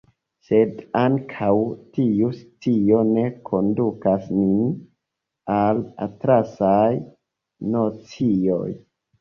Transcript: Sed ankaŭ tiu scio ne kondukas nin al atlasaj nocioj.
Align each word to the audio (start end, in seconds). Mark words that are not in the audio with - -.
Sed 0.45 0.79
ankaŭ 0.99 1.49
tiu 1.97 2.29
scio 2.37 3.03
ne 3.11 3.25
kondukas 3.49 4.25
nin 4.39 4.57
al 5.59 5.85
atlasaj 6.07 6.91
nocioj. 7.77 8.69